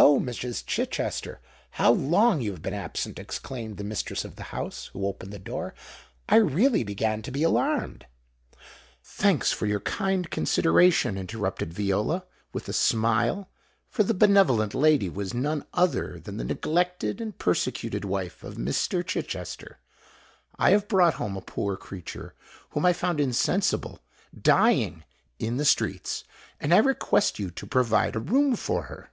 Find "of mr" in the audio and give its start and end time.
18.44-19.04